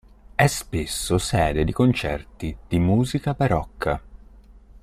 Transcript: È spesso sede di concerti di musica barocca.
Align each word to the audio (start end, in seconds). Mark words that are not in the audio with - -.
È 0.33 0.47
spesso 0.47 1.19
sede 1.19 1.63
di 1.63 1.71
concerti 1.71 2.57
di 2.67 2.79
musica 2.79 3.33
barocca. 3.35 4.01